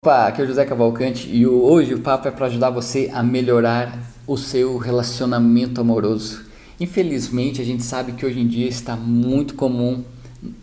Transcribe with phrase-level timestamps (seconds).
[0.00, 3.20] Opa, aqui é o José Cavalcante e hoje o papo é para ajudar você a
[3.20, 6.44] melhorar o seu relacionamento amoroso.
[6.78, 10.04] Infelizmente, a gente sabe que hoje em dia está muito comum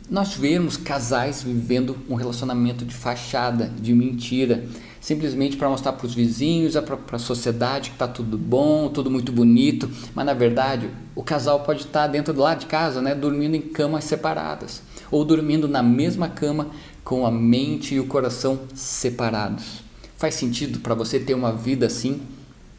[0.10, 4.64] nós vermos casais vivendo um relacionamento de fachada, de mentira,
[5.06, 9.32] simplesmente para mostrar para os vizinhos, para a sociedade que está tudo bom, tudo muito
[9.32, 13.56] bonito, mas na verdade o casal pode estar dentro do lado de casa, né, dormindo
[13.56, 14.82] em camas separadas
[15.12, 16.72] ou dormindo na mesma cama
[17.04, 19.84] com a mente e o coração separados.
[20.18, 22.22] Faz sentido para você ter uma vida assim?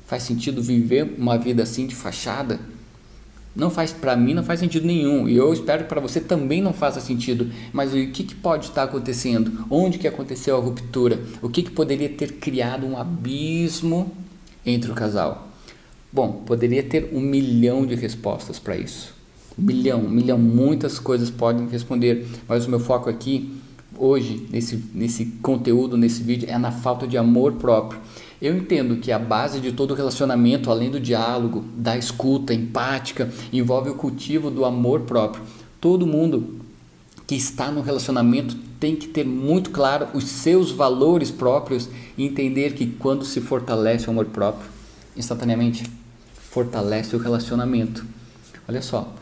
[0.04, 2.58] Faz sentido viver uma vida assim de fachada?
[3.56, 5.26] Não faz para mim, não faz sentido nenhum.
[5.26, 7.50] E eu espero que para você também não faça sentido.
[7.72, 9.64] Mas o que, que pode estar acontecendo?
[9.70, 11.18] Onde que aconteceu a ruptura?
[11.40, 14.12] O que, que poderia ter criado um abismo
[14.64, 15.48] entre o casal?
[16.12, 19.14] Bom, poderia ter um milhão de respostas para isso.
[19.58, 22.26] Um milhão, um milhão, muitas coisas podem responder.
[22.46, 23.56] Mas o meu foco aqui
[23.98, 28.00] hoje, nesse, nesse conteúdo, nesse vídeo, é na falta de amor próprio.
[28.40, 33.90] Eu entendo que a base de todo relacionamento, além do diálogo, da escuta empática, envolve
[33.90, 35.42] o cultivo do amor próprio.
[35.80, 36.60] Todo mundo
[37.26, 42.74] que está no relacionamento tem que ter muito claro os seus valores próprios e entender
[42.74, 44.68] que quando se fortalece o amor próprio,
[45.16, 45.90] instantaneamente
[46.34, 48.04] fortalece o relacionamento.
[48.68, 49.14] Olha só,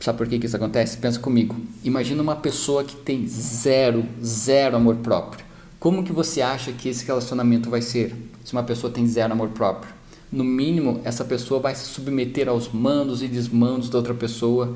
[0.00, 0.96] Sabe por que, que isso acontece?
[0.96, 1.54] Pensa comigo.
[1.84, 5.44] Imagina uma pessoa que tem zero, zero amor próprio.
[5.78, 9.50] Como que você acha que esse relacionamento vai ser se uma pessoa tem zero amor
[9.50, 9.92] próprio?
[10.32, 14.74] No mínimo, essa pessoa vai se submeter aos mandos e desmandos da outra pessoa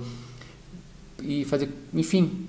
[1.23, 2.47] e fazer, enfim,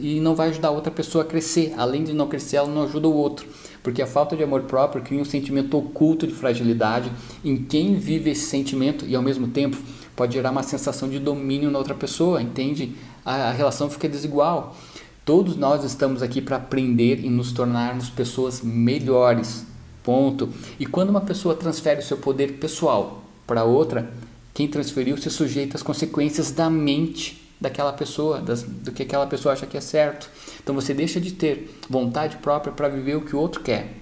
[0.00, 1.74] e não vai ajudar a outra pessoa a crescer.
[1.76, 3.46] Além de não crescer, ela não ajuda o outro,
[3.82, 7.10] porque a falta de amor próprio cria um sentimento oculto de fragilidade
[7.44, 9.76] em quem vive esse sentimento e ao mesmo tempo
[10.22, 12.94] pode gerar uma sensação de domínio na outra pessoa, entende?
[13.24, 14.76] A, a relação fica desigual.
[15.24, 19.66] Todos nós estamos aqui para aprender e nos tornarmos pessoas melhores.
[20.04, 20.48] Ponto.
[20.78, 24.12] E quando uma pessoa transfere o seu poder pessoal para outra,
[24.54, 29.54] quem transferiu se sujeita às consequências da mente daquela pessoa, das, do que aquela pessoa
[29.54, 30.30] acha que é certo.
[30.62, 34.01] Então você deixa de ter vontade própria para viver o que o outro quer.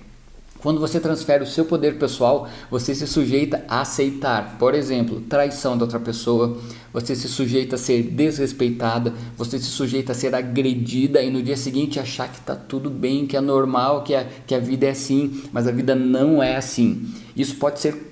[0.63, 5.77] Quando você transfere o seu poder pessoal, você se sujeita a aceitar, por exemplo, traição
[5.77, 6.59] da outra pessoa,
[6.93, 11.57] você se sujeita a ser desrespeitada, você se sujeita a ser agredida e no dia
[11.57, 14.91] seguinte achar que está tudo bem, que é normal, que a, que a vida é
[14.91, 17.09] assim, mas a vida não é assim.
[17.35, 18.11] Isso pode ser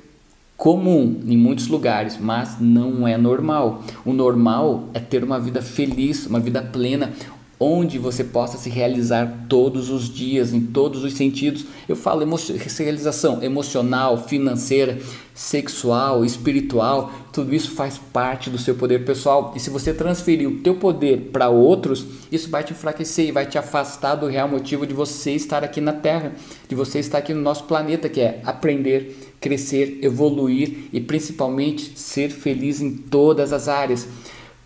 [0.56, 3.84] comum em muitos lugares, mas não é normal.
[4.04, 7.12] O normal é ter uma vida feliz, uma vida plena,
[7.60, 11.64] onde você possa se realizar todos os dias, em todos os sentidos.
[11.88, 12.36] Eu falo emo
[12.78, 14.98] realização emocional, financeira,
[15.34, 19.52] sexual, espiritual, tudo isso faz parte do seu poder pessoal.
[19.56, 23.46] E se você transferir o teu poder para outros, isso vai te enfraquecer e vai
[23.46, 26.32] te afastar do real motivo de você estar aqui na Terra,
[26.68, 32.30] de você estar aqui no nosso planeta, que é aprender, crescer, evoluir e principalmente ser
[32.30, 34.08] feliz em todas as áreas.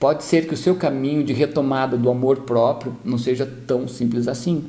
[0.03, 4.27] Pode ser que o seu caminho de retomada do amor próprio não seja tão simples
[4.27, 4.65] assim.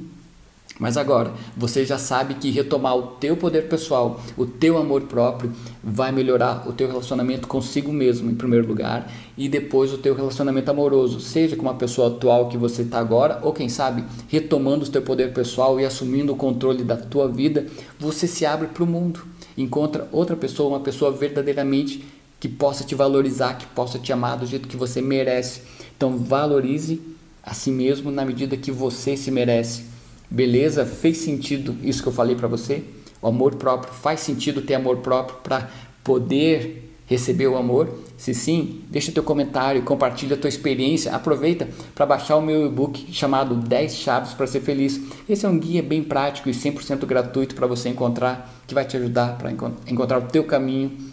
[0.79, 5.51] Mas agora, você já sabe que retomar o teu poder pessoal, o teu amor próprio,
[5.83, 10.69] vai melhorar o teu relacionamento consigo mesmo, em primeiro lugar, e depois o teu relacionamento
[10.69, 14.89] amoroso, seja com uma pessoa atual que você está agora, ou quem sabe, retomando o
[14.89, 17.65] teu poder pessoal e assumindo o controle da tua vida,
[17.99, 19.25] você se abre para o mundo,
[19.57, 22.12] encontra outra pessoa, uma pessoa verdadeiramente
[22.43, 25.61] que possa te valorizar, que possa te amar do jeito que você merece.
[25.95, 26.99] Então valorize
[27.41, 29.85] a si mesmo na medida que você se merece.
[30.29, 30.85] Beleza?
[30.85, 32.83] Fez sentido isso que eu falei para você?
[33.21, 35.71] O amor próprio faz sentido ter amor próprio para
[36.03, 37.87] poder receber o amor?
[38.17, 43.55] Se sim, deixa teu comentário, compartilha tua experiência, aproveita para baixar o meu e-book chamado
[43.55, 44.99] 10 chaves para ser feliz.
[45.29, 48.97] Esse é um guia bem prático e 100% gratuito para você encontrar, que vai te
[48.97, 51.12] ajudar para encontrar o teu caminho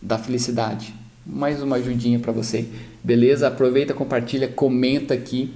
[0.00, 0.94] da felicidade.
[1.26, 2.66] Mais uma ajudinha para você,
[3.04, 3.46] beleza?
[3.48, 5.52] Aproveita, compartilha, comenta aqui,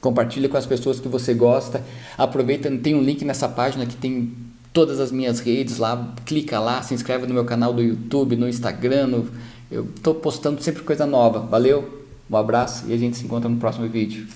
[0.00, 1.82] compartilha com as pessoas que você gosta.
[2.18, 4.32] Aproveita, tem um link nessa página que tem
[4.72, 8.48] todas as minhas redes lá, clica lá, se inscreve no meu canal do YouTube, no
[8.48, 9.28] Instagram, no...
[9.70, 11.40] eu estou postando sempre coisa nova.
[11.40, 14.26] Valeu, um abraço e a gente se encontra no próximo vídeo.